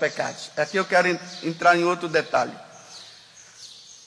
pecados. 0.00 0.50
Aqui 0.56 0.78
eu 0.78 0.84
quero 0.84 1.08
entrar 1.44 1.76
em 1.76 1.84
outro 1.84 2.08
detalhe. 2.08 2.52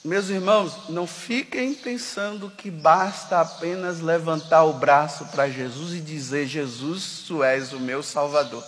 Meus 0.04 0.28
irmãos, 0.28 0.90
não 0.90 1.06
fiquem 1.06 1.72
pensando 1.72 2.50
que 2.50 2.70
basta 2.70 3.40
apenas 3.40 4.00
levantar 4.00 4.64
o 4.64 4.74
braço 4.74 5.24
para 5.26 5.48
Jesus 5.48 5.94
e 5.94 6.00
dizer: 6.00 6.46
Jesus, 6.46 7.24
tu 7.26 7.42
és 7.42 7.72
o 7.72 7.80
meu 7.80 8.02
Salvador. 8.02 8.62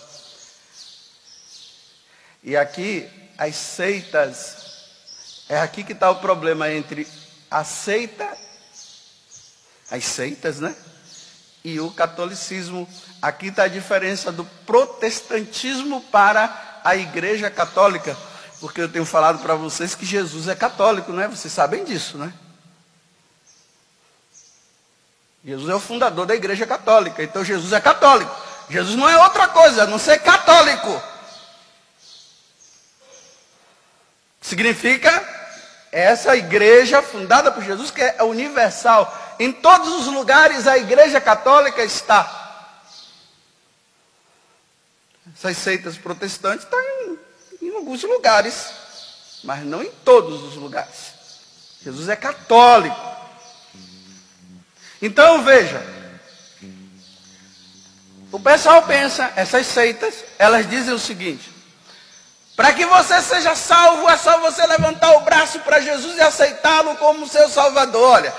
E 2.42 2.56
aqui, 2.56 3.06
as 3.36 3.54
seitas, 3.54 4.56
é 5.46 5.58
aqui 5.58 5.84
que 5.84 5.92
está 5.92 6.10
o 6.10 6.20
problema 6.20 6.72
entre 6.72 7.06
a 7.50 7.64
seita, 7.64 8.26
as 9.90 10.04
seitas, 10.04 10.58
né? 10.58 10.74
E 11.62 11.78
o 11.80 11.90
catolicismo. 11.90 12.88
Aqui 13.20 13.48
está 13.48 13.64
a 13.64 13.68
diferença 13.68 14.32
do 14.32 14.44
protestantismo 14.64 16.00
para 16.00 16.65
a 16.86 16.96
igreja 16.96 17.50
católica. 17.50 18.16
Porque 18.60 18.80
eu 18.80 18.88
tenho 18.88 19.04
falado 19.04 19.40
para 19.40 19.54
vocês 19.54 19.94
que 19.94 20.06
Jesus 20.06 20.48
é 20.48 20.54
católico, 20.54 21.12
né? 21.12 21.28
Vocês 21.28 21.52
sabem 21.52 21.84
disso, 21.84 22.16
né? 22.16 22.32
Jesus 25.44 25.68
é 25.68 25.74
o 25.74 25.80
fundador 25.80 26.26
da 26.26 26.34
igreja 26.34 26.66
católica, 26.66 27.22
então 27.22 27.44
Jesus 27.44 27.72
é 27.72 27.80
católico. 27.80 28.34
Jesus 28.68 28.96
não 28.96 29.08
é 29.08 29.16
outra 29.22 29.46
coisa, 29.48 29.82
a 29.82 29.86
não 29.86 29.98
ser 29.98 30.18
católico. 30.18 31.02
Significa 34.40 35.10
essa 35.92 36.36
igreja 36.36 37.02
fundada 37.02 37.50
por 37.50 37.62
Jesus 37.62 37.90
que 37.90 38.00
é 38.00 38.22
universal. 38.22 39.12
Em 39.38 39.52
todos 39.52 39.88
os 40.00 40.06
lugares 40.06 40.66
a 40.66 40.78
igreja 40.78 41.20
católica 41.20 41.82
está. 41.82 42.45
Essas 45.36 45.56
seitas 45.58 45.98
protestantes 45.98 46.64
estão 46.64 46.80
em 46.80 47.26
em 47.66 47.74
alguns 47.74 48.02
lugares, 48.02 48.68
mas 49.44 49.64
não 49.64 49.82
em 49.82 49.90
todos 50.04 50.42
os 50.42 50.54
lugares. 50.54 51.14
Jesus 51.82 52.08
é 52.08 52.16
católico. 52.16 52.96
Então 55.00 55.42
veja, 55.42 55.82
o 58.32 58.40
pessoal 58.40 58.82
pensa, 58.82 59.32
essas 59.36 59.66
seitas, 59.66 60.24
elas 60.38 60.68
dizem 60.68 60.94
o 60.94 60.98
seguinte: 60.98 61.50
para 62.54 62.72
que 62.72 62.84
você 62.86 63.20
seja 63.22 63.54
salvo, 63.54 64.08
é 64.08 64.16
só 64.16 64.40
você 64.40 64.66
levantar 64.66 65.12
o 65.16 65.20
braço 65.20 65.60
para 65.60 65.80
Jesus 65.80 66.16
e 66.16 66.20
aceitá-lo 66.20 66.96
como 66.96 67.28
seu 67.28 67.48
Salvador. 67.48 68.02
Olha, 68.02 68.34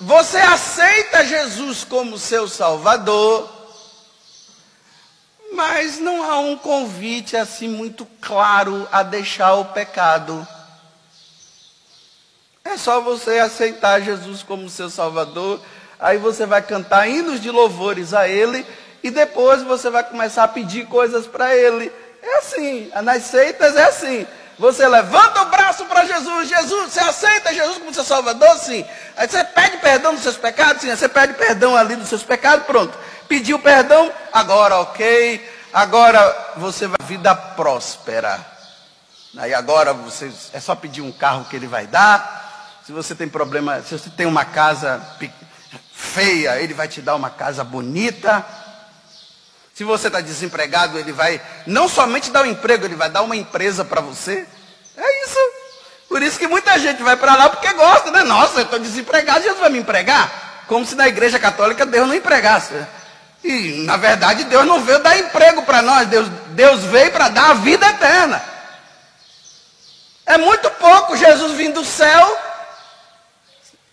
você 0.00 0.38
aceita 0.38 1.24
Jesus 1.24 1.84
como 1.84 2.18
seu 2.18 2.48
Salvador, 2.48 3.50
mas 5.54 5.98
não 5.98 6.22
há 6.28 6.38
um 6.38 6.56
convite 6.56 7.36
assim 7.36 7.68
muito 7.68 8.06
claro 8.20 8.86
a 8.90 9.02
deixar 9.02 9.54
o 9.54 9.66
pecado. 9.66 10.46
É 12.64 12.76
só 12.76 13.00
você 13.00 13.38
aceitar 13.38 14.00
Jesus 14.00 14.42
como 14.42 14.68
seu 14.68 14.90
Salvador, 14.90 15.60
aí 15.98 16.18
você 16.18 16.44
vai 16.44 16.60
cantar 16.60 17.08
hinos 17.08 17.40
de 17.40 17.50
louvores 17.50 18.12
a 18.12 18.28
Ele, 18.28 18.66
e 19.02 19.10
depois 19.10 19.62
você 19.62 19.90
vai 19.90 20.02
começar 20.02 20.44
a 20.44 20.48
pedir 20.48 20.86
coisas 20.86 21.26
para 21.26 21.54
Ele. 21.54 21.92
É 22.22 22.38
assim, 22.38 22.90
nas 23.02 23.22
seitas 23.24 23.76
é 23.76 23.84
assim. 23.84 24.26
Você 24.58 24.86
levanta 24.86 25.42
o 25.42 25.46
braço 25.46 25.84
para 25.84 26.04
Jesus, 26.04 26.48
Jesus, 26.48 26.92
você 26.92 27.00
aceita 27.00 27.52
Jesus 27.52 27.78
como 27.78 27.92
seu 27.92 28.04
Salvador? 28.04 28.56
Sim. 28.58 28.84
Aí 29.16 29.28
você 29.28 29.42
pede 29.44 29.78
perdão 29.78 30.14
dos 30.14 30.22
seus 30.22 30.36
pecados? 30.36 30.80
Sim. 30.80 30.90
Aí 30.90 30.96
você 30.96 31.08
pede 31.08 31.34
perdão 31.34 31.76
ali 31.76 31.96
dos 31.96 32.08
seus 32.08 32.22
pecados? 32.22 32.64
Pronto 32.64 32.96
pediu 33.28 33.58
perdão, 33.58 34.12
agora 34.32 34.76
ok, 34.76 35.68
agora 35.72 36.52
você 36.56 36.86
vai 36.86 36.98
vida 37.06 37.34
próspera. 37.34 38.44
Aí 39.36 39.52
agora 39.52 39.92
você 39.92 40.32
é 40.52 40.60
só 40.60 40.74
pedir 40.74 41.00
um 41.00 41.10
carro 41.10 41.44
que 41.44 41.56
ele 41.56 41.66
vai 41.66 41.86
dar. 41.86 42.80
Se 42.86 42.92
você 42.92 43.14
tem 43.14 43.28
problema, 43.28 43.82
se 43.82 43.98
você 43.98 44.10
tem 44.10 44.26
uma 44.26 44.44
casa 44.44 45.02
feia, 45.92 46.60
ele 46.60 46.74
vai 46.74 46.86
te 46.86 47.00
dar 47.00 47.14
uma 47.16 47.30
casa 47.30 47.64
bonita. 47.64 48.44
Se 49.74 49.82
você 49.82 50.06
está 50.06 50.20
desempregado, 50.20 50.98
ele 50.98 51.10
vai 51.10 51.40
não 51.66 51.88
somente 51.88 52.30
dar 52.30 52.42
um 52.42 52.46
emprego, 52.46 52.84
ele 52.84 52.94
vai 52.94 53.10
dar 53.10 53.22
uma 53.22 53.34
empresa 53.34 53.84
para 53.84 54.00
você. 54.00 54.46
É 54.96 55.24
isso. 55.24 55.38
Por 56.08 56.22
isso 56.22 56.38
que 56.38 56.46
muita 56.46 56.78
gente 56.78 57.02
vai 57.02 57.16
para 57.16 57.34
lá 57.34 57.48
porque 57.48 57.72
gosta, 57.72 58.12
né? 58.12 58.22
Nossa, 58.22 58.60
eu 58.60 58.64
estou 58.64 58.78
desempregado, 58.78 59.42
Jesus 59.42 59.58
vai 59.58 59.70
me 59.70 59.80
empregar. 59.80 60.62
Como 60.68 60.86
se 60.86 60.94
na 60.94 61.08
igreja 61.08 61.40
católica 61.40 61.84
Deus 61.84 62.06
não 62.06 62.14
empregasse. 62.14 62.74
E, 63.44 63.84
na 63.84 63.98
verdade, 63.98 64.44
Deus 64.44 64.64
não 64.64 64.82
veio 64.82 65.00
dar 65.00 65.18
emprego 65.18 65.62
para 65.62 65.82
nós, 65.82 66.08
Deus, 66.08 66.26
Deus 66.48 66.82
veio 66.84 67.12
para 67.12 67.28
dar 67.28 67.50
a 67.50 67.54
vida 67.54 67.86
eterna. 67.86 68.42
É 70.24 70.38
muito 70.38 70.70
pouco 70.70 71.14
Jesus 71.14 71.52
vindo 71.52 71.74
do 71.74 71.84
céu, 71.84 72.38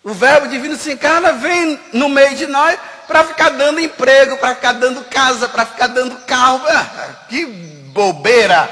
o 0.04 0.14
verbo 0.14 0.48
divino 0.48 0.78
se 0.78 0.94
encarna, 0.94 1.34
vem 1.34 1.78
no 1.92 2.08
meio 2.08 2.34
de 2.36 2.48
nós 2.48 2.80
para 3.08 3.26
ficar 3.26 3.50
dando 3.50 3.82
emprego, 3.82 4.38
para 4.38 4.56
ficar 4.56 4.72
dando 4.72 5.04
casa, 5.04 5.50
para 5.50 5.66
ficar 5.66 5.88
dando 5.88 6.16
carro. 6.26 6.62
Ah, 6.68 6.86
que 7.28 7.46
bobeira! 7.94 8.70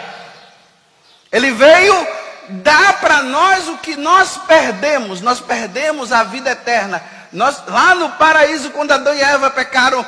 Ele 1.29 1.51
veio 1.51 2.07
dar 2.47 2.99
para 2.99 3.21
nós 3.21 3.67
o 3.67 3.77
que 3.77 3.95
nós 3.95 4.37
perdemos, 4.47 5.21
nós 5.21 5.39
perdemos 5.41 6.11
a 6.13 6.23
vida 6.23 6.51
eterna. 6.51 7.03
Nós, 7.31 7.61
lá 7.67 7.93
no 7.93 8.09
paraíso, 8.11 8.71
quando 8.71 8.91
Adão 8.91 9.13
e 9.13 9.21
Eva 9.21 9.51
pecaram, 9.51 10.03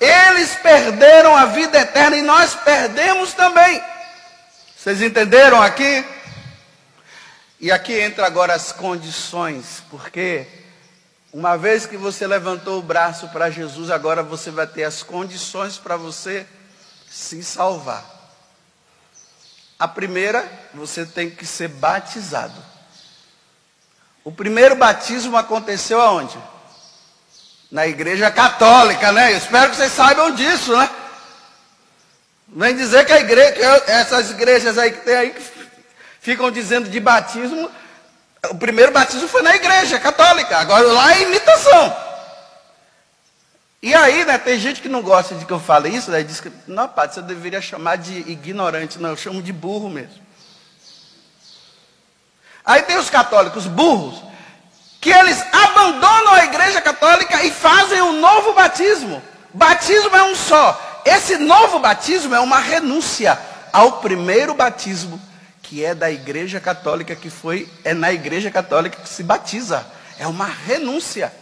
eles 0.00 0.54
perderam 0.56 1.36
a 1.36 1.46
vida 1.46 1.78
eterna 1.78 2.16
e 2.16 2.22
nós 2.22 2.54
perdemos 2.54 3.32
também. 3.32 3.82
Vocês 4.76 5.02
entenderam 5.02 5.60
aqui? 5.62 6.04
E 7.58 7.72
aqui 7.72 7.98
entra 7.98 8.26
agora 8.26 8.54
as 8.54 8.70
condições, 8.70 9.82
porque 9.90 10.46
uma 11.32 11.56
vez 11.56 11.86
que 11.86 11.96
você 11.96 12.26
levantou 12.26 12.78
o 12.78 12.82
braço 12.82 13.28
para 13.28 13.50
Jesus, 13.50 13.90
agora 13.90 14.22
você 14.22 14.50
vai 14.50 14.66
ter 14.66 14.84
as 14.84 15.02
condições 15.02 15.78
para 15.78 15.96
você 15.96 16.46
se 17.10 17.42
salvar. 17.42 18.04
A 19.78 19.88
primeira, 19.88 20.46
você 20.72 21.04
tem 21.04 21.30
que 21.30 21.44
ser 21.44 21.68
batizado. 21.68 22.62
O 24.24 24.32
primeiro 24.32 24.76
batismo 24.76 25.36
aconteceu 25.36 26.00
aonde? 26.00 26.38
Na 27.70 27.86
igreja 27.86 28.30
católica, 28.30 29.12
né? 29.12 29.32
Eu 29.32 29.38
espero 29.38 29.70
que 29.70 29.76
vocês 29.76 29.92
saibam 29.92 30.30
disso, 30.32 30.76
né? 30.76 30.88
Vem 32.48 32.76
dizer 32.76 33.04
que 33.04 33.12
igreja, 33.12 33.52
que 33.52 33.90
essas 33.90 34.30
igrejas 34.30 34.78
aí 34.78 34.92
que 34.92 35.00
tem 35.00 35.16
aí, 35.16 35.30
que 35.30 35.42
ficam 36.20 36.50
dizendo 36.50 36.88
de 36.88 37.00
batismo, 37.00 37.70
o 38.50 38.54
primeiro 38.54 38.92
batismo 38.92 39.28
foi 39.28 39.42
na 39.42 39.54
igreja 39.54 39.98
católica, 39.98 40.58
agora 40.58 40.86
lá 40.86 41.14
é 41.14 41.22
imitação. 41.22 41.96
E 43.82 43.94
aí, 43.94 44.24
né, 44.24 44.38
tem 44.38 44.58
gente 44.58 44.80
que 44.80 44.88
não 44.88 45.02
gosta 45.02 45.34
de 45.34 45.44
que 45.44 45.52
eu 45.52 45.60
fale 45.60 45.88
isso, 45.88 46.10
né, 46.10 46.22
diz 46.22 46.40
que, 46.40 46.50
não, 46.66 46.88
padre, 46.88 47.14
você 47.14 47.22
deveria 47.22 47.60
chamar 47.60 47.96
de 47.96 48.18
ignorante, 48.30 48.98
não, 48.98 49.10
eu 49.10 49.16
chamo 49.16 49.42
de 49.42 49.52
burro 49.52 49.90
mesmo. 49.90 50.24
Aí 52.64 52.82
tem 52.82 52.96
os 52.96 53.10
católicos 53.10 53.66
burros, 53.66 54.22
que 55.06 55.12
eles 55.12 55.40
abandonam 55.52 56.32
a 56.34 56.44
igreja 56.46 56.80
católica 56.80 57.40
e 57.44 57.52
fazem 57.52 58.02
um 58.02 58.18
novo 58.18 58.52
batismo. 58.54 59.22
Batismo 59.54 60.16
é 60.16 60.22
um 60.24 60.34
só. 60.34 61.00
Esse 61.04 61.38
novo 61.38 61.78
batismo 61.78 62.34
é 62.34 62.40
uma 62.40 62.58
renúncia 62.58 63.38
ao 63.72 64.00
primeiro 64.00 64.52
batismo, 64.52 65.20
que 65.62 65.84
é 65.84 65.94
da 65.94 66.10
igreja 66.10 66.58
católica, 66.58 67.14
que 67.14 67.30
foi, 67.30 67.72
é 67.84 67.94
na 67.94 68.12
igreja 68.12 68.50
católica 68.50 69.00
que 69.00 69.08
se 69.08 69.22
batiza. 69.22 69.86
É 70.18 70.26
uma 70.26 70.46
renúncia. 70.46 71.32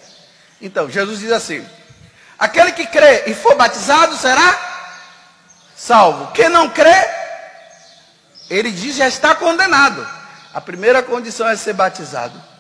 Então, 0.61 0.91
Jesus 0.91 1.21
diz 1.21 1.33
assim: 1.33 1.67
aquele 2.39 2.71
que 2.73 2.85
crê 2.85 3.25
e 3.29 3.35
for 3.35 3.55
batizado 3.55 4.15
será 4.19 4.59
salvo. 5.75 6.33
Quem 6.33 6.51
não 6.51 6.69
crê, 6.69 7.09
ele 8.51 8.71
diz 8.71 8.95
já 8.95 9.09
está 9.09 9.35
condenado. 9.35 10.07
A 10.53 10.61
primeira 10.61 11.03
condição 11.03 11.49
é 11.49 11.57
ser 11.57 11.73
batizado. 11.73 12.53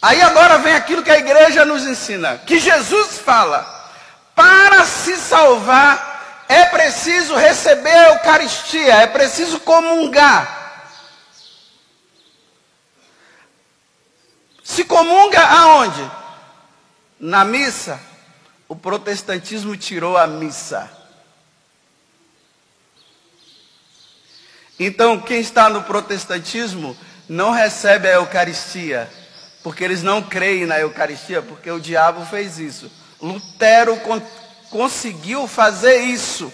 Aí 0.00 0.22
agora 0.22 0.58
vem 0.58 0.74
aquilo 0.74 1.02
que 1.02 1.10
a 1.10 1.18
igreja 1.18 1.64
nos 1.64 1.84
ensina, 1.84 2.38
que 2.38 2.58
Jesus 2.58 3.18
fala: 3.18 3.66
para 4.34 4.84
se 4.84 5.16
salvar 5.16 6.44
é 6.48 6.66
preciso 6.66 7.34
receber 7.34 7.90
a 7.90 8.08
Eucaristia, 8.14 8.94
é 8.94 9.06
preciso 9.06 9.60
comungar. 9.60 10.56
Se 14.62 14.84
comunga 14.84 15.44
aonde? 15.44 16.10
Na 17.18 17.44
missa. 17.44 18.00
O 18.68 18.76
protestantismo 18.76 19.76
tirou 19.76 20.16
a 20.16 20.26
missa. 20.26 20.90
Então, 24.78 25.18
quem 25.20 25.40
está 25.40 25.68
no 25.68 25.82
protestantismo 25.82 26.96
não 27.28 27.50
recebe 27.50 28.08
a 28.08 28.12
Eucaristia 28.12 29.10
porque 29.62 29.84
eles 29.84 30.02
não 30.02 30.22
creem 30.22 30.66
na 30.66 30.78
Eucaristia, 30.78 31.42
porque 31.42 31.70
o 31.70 31.80
diabo 31.80 32.24
fez 32.26 32.58
isso. 32.58 32.90
Lutero 33.20 33.96
con 34.00 34.22
conseguiu 34.70 35.48
fazer 35.48 35.98
isso. 36.00 36.52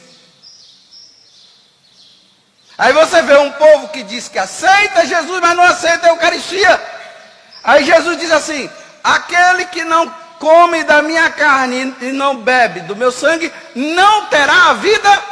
Aí 2.78 2.92
você 2.92 3.22
vê 3.22 3.36
um 3.36 3.52
povo 3.52 3.88
que 3.88 4.02
diz 4.02 4.28
que 4.28 4.38
aceita 4.38 5.06
Jesus, 5.06 5.40
mas 5.40 5.56
não 5.56 5.64
aceita 5.64 6.06
a 6.06 6.10
Eucaristia. 6.10 6.80
Aí 7.62 7.84
Jesus 7.84 8.18
diz 8.18 8.30
assim: 8.30 8.70
aquele 9.02 9.66
que 9.66 9.84
não 9.84 10.12
come 10.38 10.82
da 10.84 11.02
minha 11.02 11.30
carne 11.30 11.94
e 12.00 12.12
não 12.12 12.36
bebe 12.38 12.80
do 12.80 12.96
meu 12.96 13.12
sangue, 13.12 13.52
não 13.74 14.26
terá 14.26 14.70
a 14.70 14.74
vida. 14.74 15.22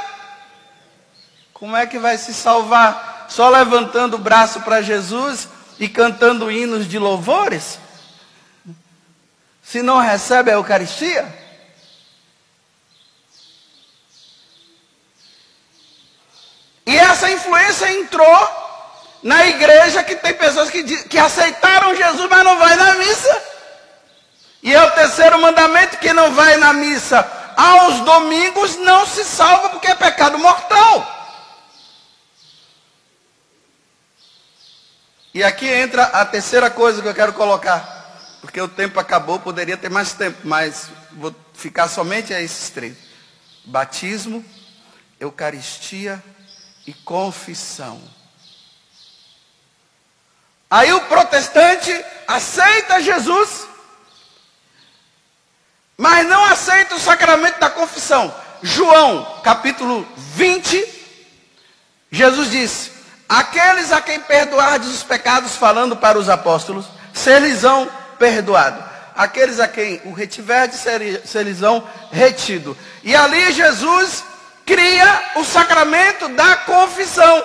Como 1.52 1.76
é 1.76 1.86
que 1.86 1.98
vai 1.98 2.18
se 2.18 2.34
salvar? 2.34 3.26
Só 3.28 3.48
levantando 3.48 4.14
o 4.14 4.18
braço 4.18 4.60
para 4.60 4.82
Jesus 4.82 5.48
e 5.78 5.88
cantando 5.88 6.50
hinos 6.50 6.88
de 6.88 6.98
louvores? 6.98 7.78
Se 9.62 9.82
não 9.82 9.98
recebe 9.98 10.50
a 10.50 10.54
Eucaristia? 10.54 11.42
E 16.84 16.96
essa 16.96 17.30
influência 17.30 17.90
entrou 17.92 18.62
na 19.22 19.46
igreja 19.46 20.02
que 20.02 20.16
tem 20.16 20.34
pessoas 20.34 20.68
que, 20.68 20.82
que 21.04 21.18
aceitaram 21.18 21.94
Jesus, 21.94 22.28
mas 22.28 22.44
não 22.44 22.58
vai 22.58 22.74
na 22.76 22.94
missa. 22.96 23.42
E 24.62 24.74
é 24.74 24.82
o 24.82 24.90
terceiro 24.92 25.40
mandamento 25.40 25.98
que 25.98 26.12
não 26.12 26.32
vai 26.32 26.56
na 26.56 26.72
missa 26.72 27.42
aos 27.56 28.00
domingos 28.00 28.76
não 28.76 29.06
se 29.06 29.24
salva 29.24 29.68
porque 29.70 29.88
é 29.88 29.94
pecado 29.94 30.38
mortal. 30.38 31.21
E 35.34 35.42
aqui 35.42 35.66
entra 35.66 36.04
a 36.04 36.26
terceira 36.26 36.70
coisa 36.70 37.00
que 37.00 37.08
eu 37.08 37.14
quero 37.14 37.32
colocar. 37.32 38.38
Porque 38.42 38.60
o 38.60 38.68
tempo 38.68 39.00
acabou, 39.00 39.38
poderia 39.40 39.76
ter 39.76 39.88
mais 39.88 40.12
tempo, 40.12 40.40
mas 40.44 40.88
vou 41.12 41.34
ficar 41.54 41.88
somente 41.88 42.34
a 42.34 42.40
esses 42.40 42.68
três: 42.70 42.96
batismo, 43.64 44.44
Eucaristia 45.18 46.22
e 46.86 46.92
confissão. 46.92 48.02
Aí 50.68 50.92
o 50.92 51.02
protestante 51.02 51.92
aceita 52.26 53.00
Jesus, 53.00 53.66
mas 55.96 56.26
não 56.26 56.44
aceita 56.44 56.94
o 56.94 57.00
sacramento 57.00 57.60
da 57.60 57.70
confissão. 57.70 58.34
João, 58.62 59.40
capítulo 59.42 60.06
20, 60.16 60.84
Jesus 62.10 62.50
disse: 62.50 62.91
Aqueles 63.32 63.90
a 63.92 64.00
quem 64.02 64.20
perdoardes 64.20 64.88
os 64.88 65.02
pecados, 65.02 65.56
falando 65.56 65.96
para 65.96 66.18
os 66.18 66.28
apóstolos, 66.28 66.84
serão 67.14 67.90
perdoados. 68.18 68.84
Aqueles 69.16 69.58
a 69.58 69.66
quem 69.66 70.02
o 70.04 70.12
retiverdes, 70.12 70.84
serão 71.24 71.82
retido. 72.10 72.76
E 73.02 73.16
ali 73.16 73.50
Jesus 73.52 74.22
cria 74.66 75.32
o 75.36 75.44
sacramento 75.44 76.28
da 76.28 76.56
confissão. 76.56 77.42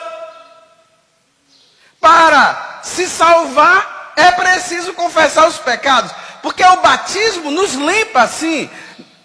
Para 2.02 2.82
se 2.84 3.08
salvar, 3.08 4.12
é 4.18 4.30
preciso 4.32 4.94
confessar 4.94 5.48
os 5.48 5.58
pecados. 5.58 6.12
Porque 6.42 6.66
o 6.66 6.82
batismo 6.82 7.50
nos 7.50 7.76
limpa 7.76 8.24
assim. 8.24 8.70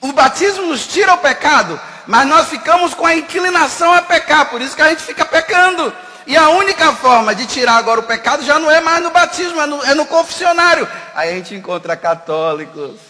O 0.01 0.13
batismo 0.13 0.67
nos 0.67 0.87
tira 0.87 1.13
o 1.13 1.19
pecado. 1.19 1.81
Mas 2.07 2.25
nós 2.29 2.49
ficamos 2.49 2.95
com 2.95 3.05
a 3.05 3.17
inclinação 3.17 3.93
a 3.93 4.01
pecar. 4.01 4.47
Por 4.47 4.61
isso 4.61 4.77
que 4.77 4.83
a 4.83 4.91
gente 4.91 5.03
fica 5.03 5.25
pecando. 5.25 5.93
E 6.27 6.37
a 6.37 6.49
única 6.51 6.95
forma 6.95 7.35
de 7.35 7.47
tirar 7.47 7.77
agora 7.77 8.01
o 8.01 8.07
pecado 8.07 8.45
já 8.45 8.59
não 8.59 8.71
é 8.71 8.81
mais 8.81 9.03
no 9.03 9.11
batismo, 9.11 9.61
é 9.61 9.67
no, 9.67 9.83
é 9.85 9.95
no 9.95 10.07
confessionário. 10.07 10.87
Aí 11.15 11.31
a 11.31 11.33
gente 11.35 11.55
encontra 11.55 11.97
católicos 11.97 13.01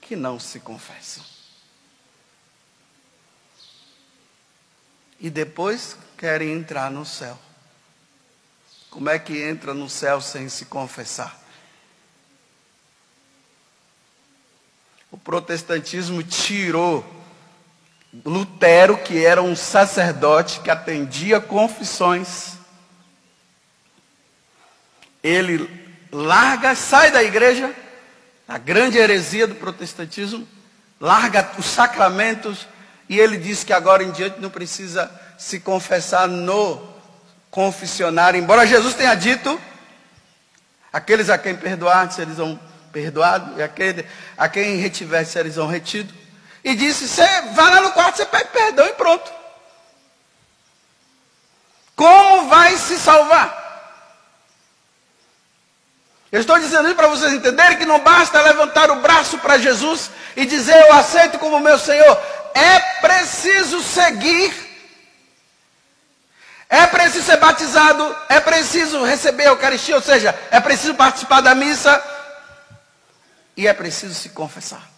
que 0.00 0.14
não 0.16 0.38
se 0.38 0.60
confessam. 0.60 1.24
E 5.20 5.28
depois 5.28 5.96
querem 6.16 6.52
entrar 6.52 6.90
no 6.90 7.04
céu. 7.04 7.38
Como 8.90 9.10
é 9.10 9.18
que 9.18 9.42
entra 9.42 9.74
no 9.74 9.88
céu 9.88 10.20
sem 10.20 10.48
se 10.48 10.64
confessar? 10.64 11.38
O 15.10 15.16
protestantismo 15.16 16.22
tirou 16.22 17.17
Lutero, 18.24 18.98
que 18.98 19.24
era 19.24 19.42
um 19.42 19.54
sacerdote 19.54 20.60
que 20.60 20.70
atendia 20.70 21.40
confissões, 21.40 22.54
ele 25.22 25.68
larga, 26.10 26.74
sai 26.74 27.10
da 27.10 27.22
igreja, 27.22 27.74
a 28.46 28.56
grande 28.58 28.98
heresia 28.98 29.46
do 29.46 29.54
protestantismo, 29.54 30.46
larga 31.00 31.50
os 31.58 31.66
sacramentos 31.66 32.66
e 33.08 33.18
ele 33.18 33.38
diz 33.38 33.64
que 33.64 33.72
agora 33.72 34.02
em 34.02 34.10
diante 34.10 34.40
não 34.40 34.50
precisa 34.50 35.10
se 35.38 35.60
confessar 35.60 36.28
no 36.28 36.86
confessionário, 37.50 38.38
embora 38.38 38.66
Jesus 38.66 38.94
tenha 38.94 39.14
dito: 39.14 39.58
aqueles 40.92 41.30
a 41.30 41.38
quem 41.38 41.56
perdoar 41.56 42.10
serão 42.12 42.58
perdoados, 42.92 43.58
e 43.58 43.62
aquele, 43.62 44.04
a 44.36 44.48
quem 44.48 44.76
retiver 44.76 45.24
serão 45.24 45.66
retidos. 45.66 46.14
E 46.64 46.74
disse: 46.74 47.08
Você 47.08 47.26
vai 47.52 47.74
lá 47.74 47.80
no 47.80 47.92
quarto, 47.92 48.16
você 48.16 48.26
pede 48.26 48.50
perdão 48.50 48.86
e 48.86 48.92
pronto. 48.92 49.32
Como 51.94 52.48
vai 52.48 52.76
se 52.76 52.98
salvar? 52.98 53.66
Eu 56.30 56.40
estou 56.40 56.58
dizendo 56.58 56.86
isso 56.86 56.96
para 56.96 57.08
vocês 57.08 57.32
entenderem 57.32 57.78
que 57.78 57.86
não 57.86 58.00
basta 58.00 58.40
levantar 58.42 58.90
o 58.90 59.00
braço 59.00 59.38
para 59.38 59.58
Jesus 59.58 60.10
e 60.36 60.44
dizer 60.44 60.76
eu 60.76 60.92
aceito 60.92 61.38
como 61.38 61.58
meu 61.58 61.78
Senhor. 61.78 62.22
É 62.54 62.78
preciso 63.00 63.82
seguir. 63.82 64.54
É 66.68 66.86
preciso 66.86 67.24
ser 67.24 67.38
batizado. 67.38 68.16
É 68.28 68.38
preciso 68.40 69.02
receber 69.04 69.44
a 69.44 69.50
Eucaristia, 69.50 69.96
ou 69.96 70.02
seja, 70.02 70.38
é 70.50 70.60
preciso 70.60 70.94
participar 70.94 71.40
da 71.40 71.54
missa. 71.54 72.02
E 73.56 73.66
é 73.66 73.72
preciso 73.72 74.14
se 74.14 74.28
confessar. 74.28 74.97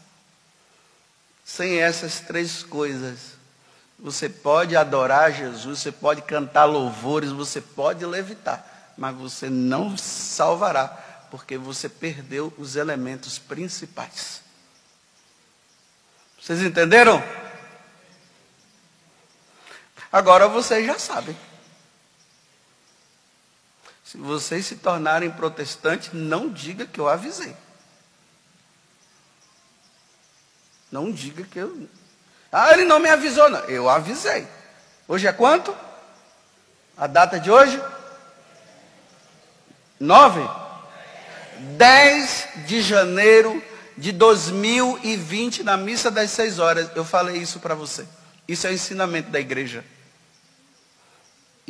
Sem 1.56 1.81
essas 1.81 2.20
três 2.20 2.62
coisas, 2.62 3.32
você 3.99 4.29
pode 4.29 4.76
adorar 4.76 5.32
Jesus, 5.32 5.81
você 5.81 5.91
pode 5.91 6.23
cantar 6.23 6.64
louvores, 6.64 7.32
você 7.32 7.61
pode 7.61 8.06
levitar, 8.06 8.94
mas 8.97 9.17
você 9.17 9.50
não 9.50 9.99
salvará, 9.99 10.87
porque 11.29 11.58
você 11.58 11.88
perdeu 11.88 12.55
os 12.56 12.76
elementos 12.76 13.37
principais. 13.37 14.43
Vocês 16.40 16.62
entenderam? 16.62 17.21
Agora 20.12 20.47
vocês 20.47 20.87
já 20.87 21.00
sabem. 21.00 21.37
Se 24.04 24.16
vocês 24.16 24.66
se 24.66 24.76
tornarem 24.76 25.33
protestantes, 25.33 26.11
não 26.12 26.49
diga 26.49 26.87
que 26.87 27.00
eu 27.00 27.09
avisei. 27.09 27.57
Não 30.90 31.12
diga 31.12 31.44
que 31.44 31.59
eu. 31.59 31.88
Ah, 32.50 32.73
ele 32.73 32.85
não 32.85 32.99
me 32.99 33.09
avisou, 33.09 33.49
não. 33.49 33.61
Eu 33.61 33.88
avisei. 33.88 34.47
Hoje 35.06 35.26
é 35.26 35.32
quanto? 35.32 35.75
A 36.97 37.06
data 37.06 37.38
de 37.38 37.50
hoje? 37.50 37.80
Nove? 39.99 40.40
Dez 41.76 42.49
de 42.66 42.80
janeiro 42.80 43.62
de 43.97 44.12
2020, 44.12 45.62
na 45.62 45.76
missa 45.76 46.11
das 46.11 46.30
seis 46.30 46.59
horas. 46.59 46.90
Eu 46.94 47.04
falei 47.04 47.37
isso 47.37 47.61
para 47.61 47.75
você. 47.75 48.06
Isso 48.49 48.66
é 48.66 48.70
o 48.70 48.73
ensinamento 48.73 49.30
da 49.30 49.38
igreja. 49.38 49.85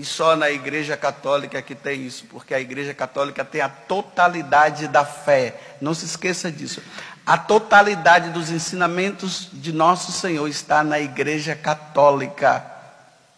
E 0.01 0.05
só 0.07 0.35
na 0.35 0.51
igreja 0.51 0.97
católica 0.97 1.61
que 1.61 1.75
tem 1.75 2.07
isso, 2.07 2.25
porque 2.31 2.55
a 2.55 2.61
igreja 2.61 2.95
católica 2.95 3.45
tem 3.45 3.61
a 3.61 3.69
totalidade 3.69 4.89
da 4.89 5.05
fé. 5.05 5.77
Não 5.79 5.93
se 5.93 6.07
esqueça 6.07 6.51
disso. 6.51 6.81
A 7.27 7.37
totalidade 7.37 8.31
dos 8.31 8.49
ensinamentos 8.49 9.51
de 9.53 9.75
nosso 9.75 10.11
Senhor 10.11 10.49
está 10.49 10.83
na 10.83 10.99
igreja 10.99 11.55
católica. 11.55 12.65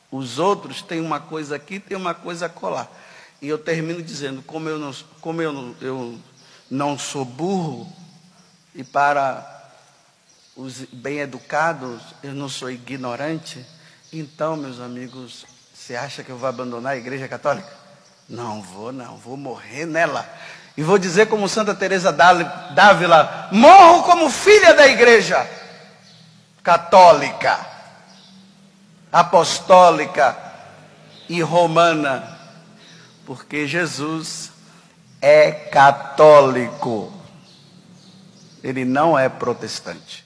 Os 0.08 0.38
outros 0.38 0.82
têm 0.82 1.00
uma 1.00 1.18
coisa 1.18 1.56
aqui, 1.56 1.80
tem 1.80 1.96
uma 1.96 2.14
coisa 2.14 2.48
colar. 2.48 2.88
E 3.40 3.48
eu 3.48 3.58
termino 3.58 4.00
dizendo, 4.00 4.40
como 4.40 4.68
eu 4.68 4.78
não, 4.78 4.94
como 5.20 5.42
eu 5.42 5.52
não, 5.52 5.74
eu 5.80 6.16
não 6.70 6.96
sou 6.96 7.24
burro, 7.24 7.92
e 8.72 8.84
para 8.84 9.68
os 10.54 10.84
bem-educados 10.92 12.00
eu 12.22 12.32
não 12.32 12.48
sou 12.48 12.70
ignorante, 12.70 13.66
então, 14.12 14.56
meus 14.56 14.78
amigos, 14.78 15.44
você 15.82 15.96
acha 15.96 16.22
que 16.22 16.30
eu 16.30 16.38
vou 16.38 16.48
abandonar 16.48 16.92
a 16.92 16.96
igreja 16.96 17.26
católica? 17.26 17.68
Não 18.28 18.62
vou, 18.62 18.92
não, 18.92 19.16
vou 19.16 19.36
morrer 19.36 19.84
nela. 19.84 20.24
E 20.76 20.82
vou 20.82 20.96
dizer 20.96 21.26
como 21.26 21.48
Santa 21.48 21.74
Teresa 21.74 22.12
d'Ávila, 22.12 23.48
morro 23.50 24.04
como 24.04 24.30
filha 24.30 24.74
da 24.74 24.86
igreja 24.86 25.44
católica, 26.62 27.58
apostólica 29.12 30.36
e 31.28 31.42
romana, 31.42 32.38
porque 33.26 33.66
Jesus 33.66 34.52
é 35.20 35.50
católico. 35.50 37.12
Ele 38.62 38.84
não 38.84 39.18
é 39.18 39.28
protestante. 39.28 40.21